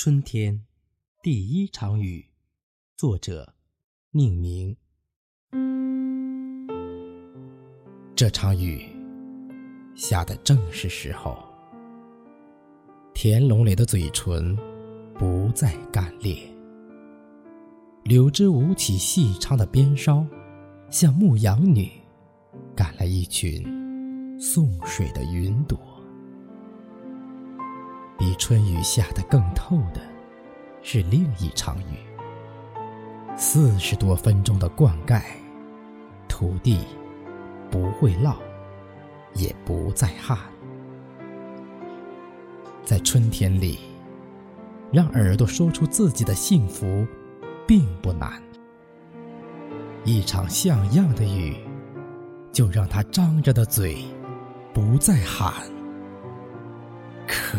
[0.00, 0.64] 春天，
[1.24, 2.24] 第一场雨，
[2.96, 3.54] 作者：
[4.12, 4.76] 宁明。
[8.14, 8.86] 这场雨
[9.96, 11.36] 下的正是时候。
[13.12, 14.56] 田龙磊的嘴唇
[15.18, 16.48] 不再干裂，
[18.04, 20.24] 柳枝舞起细长的鞭梢，
[20.90, 21.90] 像牧羊女
[22.76, 23.64] 赶来一群
[24.40, 25.76] 送水的云朵。
[28.18, 30.00] 比春雨下得更透的，
[30.82, 31.96] 是另一场雨。
[33.36, 35.22] 四十多分钟的灌溉，
[36.26, 36.80] 土地
[37.70, 38.34] 不会涝，
[39.34, 40.36] 也不再旱。
[42.84, 43.78] 在春天里，
[44.90, 47.06] 让耳朵说出自己的幸福，
[47.68, 48.42] 并不难。
[50.04, 51.56] 一场像样的雨，
[52.50, 54.02] 就让他张着的嘴
[54.74, 55.52] 不再喊，
[57.28, 57.58] 可。